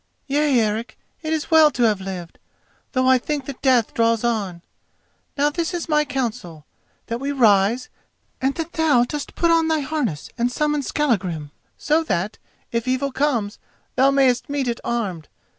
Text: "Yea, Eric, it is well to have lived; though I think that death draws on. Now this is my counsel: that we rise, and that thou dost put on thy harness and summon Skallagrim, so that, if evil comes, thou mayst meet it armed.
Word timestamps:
"Yea, 0.25 0.59
Eric, 0.59 0.97
it 1.21 1.31
is 1.31 1.51
well 1.51 1.69
to 1.69 1.83
have 1.83 2.01
lived; 2.01 2.39
though 2.93 3.05
I 3.07 3.19
think 3.19 3.45
that 3.45 3.61
death 3.61 3.93
draws 3.93 4.23
on. 4.23 4.63
Now 5.37 5.51
this 5.51 5.75
is 5.75 5.87
my 5.87 6.05
counsel: 6.05 6.65
that 7.05 7.19
we 7.19 7.31
rise, 7.31 7.89
and 8.41 8.55
that 8.55 8.73
thou 8.73 9.03
dost 9.03 9.35
put 9.35 9.51
on 9.51 9.67
thy 9.67 9.81
harness 9.81 10.31
and 10.39 10.51
summon 10.51 10.81
Skallagrim, 10.81 11.51
so 11.77 12.03
that, 12.05 12.39
if 12.71 12.87
evil 12.87 13.11
comes, 13.11 13.59
thou 13.95 14.09
mayst 14.09 14.49
meet 14.49 14.67
it 14.67 14.79
armed. 14.83 15.27